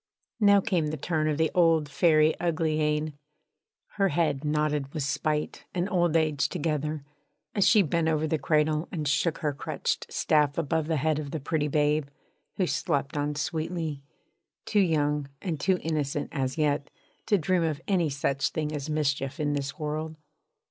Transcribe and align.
Now 0.39 0.61
came 0.61 0.87
the 0.87 0.97
turn 0.97 1.27
of 1.29 1.37
the 1.37 1.51
old 1.53 1.87
Fairy 1.87 2.33
Uglyane. 2.41 3.13
Her 3.97 4.07
head 4.09 4.43
nodded 4.43 4.91
with 4.95 5.03
spite 5.03 5.65
and 5.75 5.87
old 5.91 6.15
age 6.17 6.49
together, 6.49 7.05
as 7.53 7.67
she 7.67 7.83
bent 7.83 8.07
over 8.07 8.25
the 8.25 8.39
cradle 8.39 8.87
and 8.91 9.07
shook 9.07 9.37
her 9.45 9.53
crutched 9.53 10.11
staff 10.11 10.57
above 10.57 10.87
the 10.87 10.97
head 10.97 11.19
of 11.19 11.29
the 11.29 11.39
pretty 11.39 11.67
babe, 11.67 12.07
who 12.57 12.65
slept 12.65 13.15
on 13.15 13.35
sweetly, 13.35 14.01
too 14.65 14.79
young 14.79 15.29
and 15.39 15.59
too 15.59 15.77
innocent 15.83 16.29
as 16.31 16.57
yet 16.57 16.89
to 17.27 17.37
dream 17.37 17.61
of 17.61 17.79
any 17.87 18.09
such 18.09 18.49
thing 18.49 18.71
as 18.73 18.89
mischief 18.89 19.39
in 19.39 19.53
this 19.53 19.77
world. 19.77 20.15